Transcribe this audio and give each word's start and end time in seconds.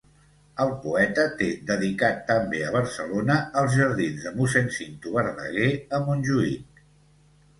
El 0.63 0.71
poeta 0.85 1.23
té 1.41 1.49
dedicat 1.71 2.23
també 2.31 2.61
a 2.67 2.71
Barcelona 2.75 3.37
els 3.61 3.77
jardins 3.81 4.25
de 4.29 4.33
Mossèn 4.39 4.73
Cinto 4.77 5.13
Verdaguer, 5.17 5.69
a 5.99 6.01
Montjuïc. 6.09 6.83